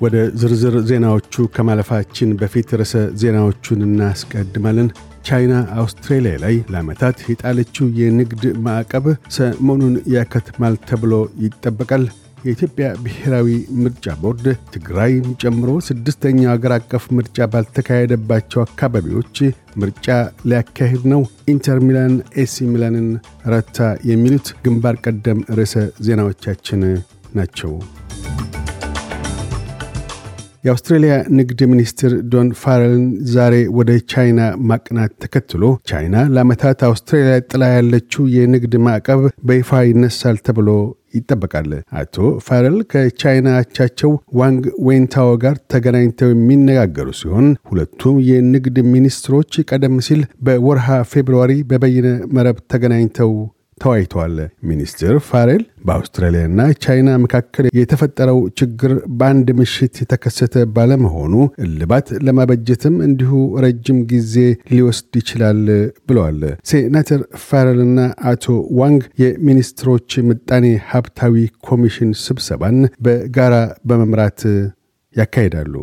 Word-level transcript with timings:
ወደ 0.00 0.16
ዝርዝር 0.40 0.74
ዜናዎቹ 0.88 1.44
ከማለፋችን 1.54 2.36
በፊት 2.40 2.68
ርዕሰ 2.80 2.92
ዜናዎቹን 3.22 3.80
እናስቀድማለን። 3.86 4.88
ቻይና 5.28 5.54
አውስትሬልያ 5.80 6.34
ላይ 6.42 6.54
ለዓመታት 6.72 7.16
የጣለችው 7.30 7.86
የንግድ 8.00 8.44
ማዕቀብ 8.66 9.06
ሰሞኑን 9.36 9.94
ያከትማል 10.14 10.76
ተብሎ 10.90 11.12
ይጠበቃል። 11.44 12.04
የኢትዮጵያ 12.44 12.88
ብሔራዊ 13.04 13.48
ምርጫ 13.80 14.14
ቦርድ 14.20 14.44
ትግራይን 14.74 15.26
ጨምሮ 15.42 15.70
ስድስተኛው 15.88 16.50
አገር 16.52 16.72
አቀፍ 16.76 17.04
ምርጫ 17.16 17.48
ባልተካሄደባቸው 17.52 18.62
አካባቢዎች 18.64 19.36
ምርጫ 19.82 20.06
ሊያካሂድ 20.50 21.04
ነው። 21.14 21.22
ኢንተር 21.52 21.80
ሚላን 21.86 22.14
ኤሲ 22.42 22.68
ሚላንን 22.72 23.08
ረታ። 23.54 23.78
የሚሉት 24.10 24.48
ግንባር 24.64 24.98
ቀደም 25.06 25.40
ርዕሰ 25.58 25.74
ዜናዎቻችን 26.08 26.82
ናቸው። 27.34 27.72
የአውስትሬልያ 30.68 31.14
ንግድ 31.38 31.60
ሚኒስትር 31.72 32.12
ዶን 32.32 32.48
ፋረልን 32.60 33.04
ዛሬ 33.32 33.54
ወደ 33.78 33.90
ቻይና 34.12 34.40
ማቅናት 34.70 35.12
ተከትሎ 35.22 35.62
ቻይና 35.90 36.16
ለዓመታት 36.34 36.80
አውስትሬልያ 36.88 37.36
ጥላ 37.50 37.64
ያለችው 37.74 38.24
የንግድ 38.34 38.74
ማዕቀብ 38.86 39.20
በይፋ 39.48 39.80
ይነሳል 39.88 40.38
ተብሎ 40.48 40.68
ይጠበቃል። 41.18 41.70
አቶ 42.00 42.16
ፋረል 42.46 42.76
ከቻይና 42.90 43.48
አቻቸው 43.60 44.10
ዋንግ 44.40 44.64
ዌንታዎ 44.88 45.30
ጋር 45.44 45.56
ተገናኝተው 45.72 46.30
የሚነጋገሩ 46.32 47.08
ሲሆን 47.20 47.46
ሁለቱም 47.70 48.16
የንግድ 48.28 48.78
ሚኒስትሮች 48.92 49.54
ቀደም 49.70 49.96
ሲል 50.08 50.22
በወርሃ 50.46 50.98
February 51.12 51.54
በበይነ 51.70 52.08
መረብ 52.36 52.58
ተገናኝተው 52.72 53.32
ተወያይተዋል። 53.80 54.36
ሚኒስትር 54.70 55.14
ፋሬል 55.28 55.62
በአውስትራሊያና 55.84 56.60
ቻይና 56.84 57.10
መካከል 57.24 57.66
የተፈጠረው 57.78 58.40
ችግር 58.60 58.92
በአንድ 59.18 59.48
ምሽት 59.58 59.94
የተከሰተ 60.02 60.64
ባለመሆኑ 60.76 61.34
እልባት 61.64 62.08
ለማበጀትም 62.26 62.96
እንዲሁ 63.06 63.32
ረጅም 63.64 64.00
ጊዜ 64.12 64.34
ሊወስድ 64.72 65.12
ይችላል 65.20 65.62
ብለዋል። 66.08 66.40
ሴናተር 66.70 67.22
ፋሬልና 67.46 68.00
አቶ 68.30 68.46
ዋንግ 68.80 69.04
የሚኒስትሮች 69.24 69.96
ምጣኔ 70.28 70.64
ሀብታዊ 70.90 71.36
ኮሚሽን 71.68 72.12
ስብሰባን 72.24 72.76
በጋራ 73.00 73.54
በመምራት 73.88 74.42
ያካሂዳሉ። 75.16 75.74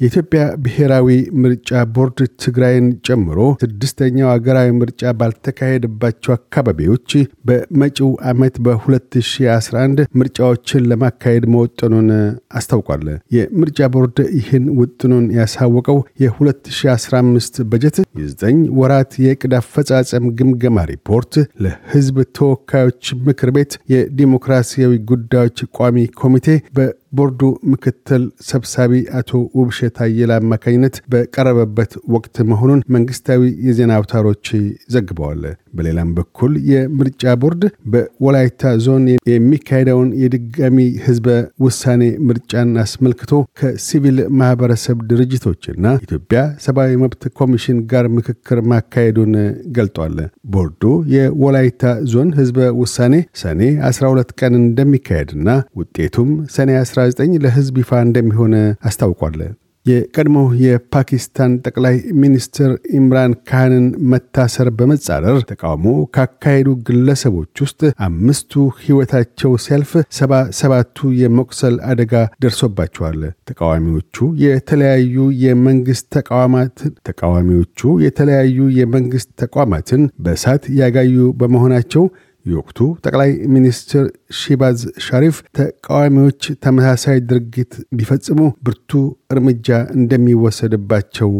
የኢትዮጵያ 0.00 0.42
ብሔራዊ 0.64 1.08
ምርጫ 1.42 1.80
ቦርድ 1.94 2.18
ትግራይን 2.42 2.86
ጨምሮ 3.06 3.38
ስድስተኛው 3.62 4.28
አገራዊ 4.32 4.68
ምርጫ 4.76 5.10
ባልተካሄደባቸው 5.18 6.32
አካባቢዎች 6.34 7.08
በመጪው 7.48 8.10
ዓመት 8.30 8.56
በ2011 8.66 10.02
ምርጫዎችን 10.20 10.86
ለማካሄድ 10.90 11.46
መወጠኑን 11.54 12.10
አስታውቋል። 12.58 13.04
የምርጫ 13.36 13.88
ቦርድ 13.94 14.20
ይህን 14.38 14.66
ውጥኑን 14.80 15.26
ያሳወቀው 15.38 15.98
የ2015 16.24 17.60
በጀት 17.72 17.98
የዘጠኝ 18.20 18.60
ወራት 18.80 19.12
የዕቅድ 19.24 19.54
አፈጻጸም 19.60 20.30
ግምገማ 20.38 20.86
ሪፖርት 20.92 21.34
ለሕዝብ 21.64 22.16
ተወካዮች 22.38 23.04
ምክር 23.26 23.52
ቤት 23.56 23.74
የዲሞክራሲያዊ 23.94 24.94
ጉዳዮች 25.10 25.58
ቋሚ 25.78 26.06
ኮሚቴ 26.20 26.46
በ 26.74 26.88
ቦርዱ 27.18 27.40
ምክትል 27.72 28.22
ሰብሳቢ 28.48 28.92
አቶ 29.18 29.30
ውብሸት 29.58 29.96
አየለ 30.04 30.32
አማካኝነት 30.40 30.96
በቀረበበት 31.12 31.92
ወቅት 32.14 32.36
መሆኑን 32.50 32.84
መንግስታዊ 32.96 33.40
የዜና 33.66 33.92
አውታሮች 33.98 34.46
ዘግበዋል። 34.94 35.42
በሌላም 35.74 36.10
በኩል 36.18 36.52
የምርጫ 36.70 37.32
ቦርድ 37.42 37.62
በወላይታ 37.92 38.70
ዞን 38.84 39.02
የሚካሄደውን 39.30 40.10
የድጋሚ 40.22 40.76
ህዝበ 41.04 41.26
ውሳኔ 41.64 42.02
ምርጫን 42.28 42.70
አስመልክቶ 42.82 43.32
ከሲቪል 43.60 44.18
ማህበረሰብ 44.40 44.98
ድርጅቶችና 45.10 45.84
ኢትዮጵያ 46.04 46.40
ሰብአዊ 46.66 46.96
መብት 47.02 47.22
ኮሚሽን 47.40 47.78
ጋር 47.92 48.06
ምክክር 48.18 48.60
ማካሄዱን 48.72 49.34
ገልጧል። 49.76 50.16
ቦርዱ 50.54 50.82
የወላይታ 51.14 51.82
ዞን 52.12 52.30
ህዝበ 52.38 52.68
ውሳኔ 52.80 53.14
ሰኔ 53.42 53.60
12 53.88 54.34
ቀን 54.40 54.54
እንደሚካሄድና 54.62 55.48
ውጤቱም 55.80 56.30
ሰኔ 56.56 56.70
19 57.10 57.40
ለህዝብ 57.44 57.78
ይፋ 57.82 58.00
እንደሚሆን 58.04 58.54
አስታውቋል። 58.88 59.38
የቀድሞ 59.86 60.38
የፓኪስታን 60.62 61.52
ጠቅላይ 61.66 61.94
ሚኒስትር 62.22 62.70
ኢምራን 62.98 63.32
ካህንን 63.48 63.84
መታሰር 64.12 64.68
በመጻረር 64.78 65.38
ተቃውሞ 65.50 65.86
ካካሄዱ 66.16 66.68
ግለሰቦች 66.88 67.62
ውስጥ 67.64 67.80
አምስቱ 68.06 68.52
ሕይወታቸው 68.80 69.52
ሲያልፍ 69.64 69.92
ሰባ 70.18 70.32
ሰባቱ 70.60 71.10
የመቁሰል 71.20 71.76
አደጋ 71.90 72.12
ደርሶባቸዋል። 72.44 73.20
ተቃዋሚዎቹ 73.50 74.16
የተለያዩ 74.44 75.16
የመንግስት 75.44 76.06
ተቃዋማት 76.16 76.76
ተቃዋሚዎቹ 77.08 77.80
የተለያዩ 78.06 78.68
የመንግስት 78.80 79.30
ተቋማትን 79.44 80.04
በእሳት 80.24 80.64
ያጋዩ 80.80 81.16
በመሆናቸው 81.40 82.04
የወቅቱ 82.46 82.78
ጠቅላይ 83.04 83.30
ሚኒስትር 83.54 84.04
ሺባዝ 84.38 84.78
ሻሪፍ 85.06 85.36
ተቃዋሚዎች 85.58 86.42
ተመሳሳይ 86.64 87.18
ድርጊት 87.30 87.72
ቢፈጽሙ 87.94 88.38
ብርቱ 88.66 88.90
እርምጃ 89.32 89.68
እንደሚወሰድባቸው 89.98 91.32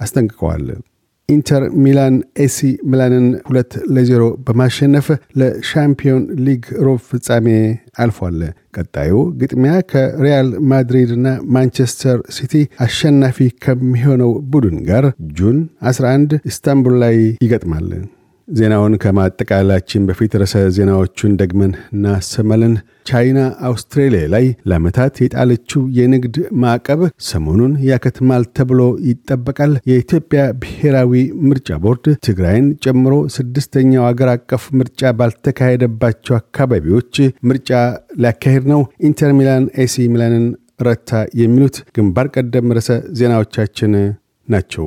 አስጠንቅቀዋል። 0.00 0.66
ኢንተር 1.28 1.62
ሚላን 1.84 2.14
ኤሲ 2.44 2.58
ሚላንን 2.90 3.26
ሁለት 3.46 3.72
ለዜሮ 3.94 4.22
በማሸነፍ 4.46 5.06
ለሻምፒዮን 5.40 6.24
ሊግ 6.46 6.64
ሩብ 6.86 6.98
ፍጻሜ 7.06 7.46
አልፏል። 7.98 8.36
ቀጣዩ 8.76 9.12
ግጥሚያ 9.40 9.74
ከሪያል 9.90 10.50
ማድሪድና 10.72 11.26
ማንቸስተር 11.56 12.18
ሲቲ 12.36 12.54
አሸናፊ 12.86 13.48
ከሚሆነው 13.64 14.32
ቡድን 14.52 14.76
ጋር 14.90 15.06
June 15.38 15.58
11 15.88 16.36
ኢስታንቡል 16.52 16.96
ላይ 17.04 17.16
ይገጥማል። 17.44 17.88
ዜናውን 18.48 18.94
ከማጠቃላችን 19.02 20.06
በፊት 20.08 20.32
ርዕሰ 20.40 20.62
ዜናዎቹን 20.76 21.36
ደግመን 21.40 21.72
እናሰማለን። 21.94 22.74
ቻይና 23.08 23.38
አውስትሬሊያ 23.68 24.24
ላይ 24.34 24.46
ለዓመታት 24.70 25.14
የጣለችው 25.22 25.82
የንግድ 25.98 26.36
ማዕቀብ 26.62 27.00
ሰሞኑን 27.28 27.72
ያከትማል 27.88 28.44
ተብሎ 28.58 28.80
ይጠበቃል። 29.08 29.72
የኢትዮጵያ 29.90 30.42
ብሔራዊ 30.62 31.14
ምርጫ 31.48 31.78
ቦርድ 31.84 32.06
ትግራይን 32.28 32.68
ጨምሮ 32.86 33.14
ስድስተኛው 33.36 34.04
አገር 34.10 34.30
አቀፍ 34.34 34.66
ምርጫ 34.80 35.12
ባልተካሄደባቸው 35.20 36.36
አካባቢዎች 36.36 37.14
ምርጫ 37.50 37.70
ሊያካሄድ 38.22 38.66
ነው። 38.74 38.82
ኢንተር 39.08 39.32
ሚላን 39.38 39.66
ኤሲ 39.84 40.06
ሚላንን 40.14 40.46
ረታ። 40.80 41.10
የሚሉት 41.40 41.76
ግንባር 41.96 42.28
ቀደም 42.34 42.72
ርዕሰ 42.76 42.90
ዜናዎቻችን 43.18 43.92
ናቸው። 44.48 44.86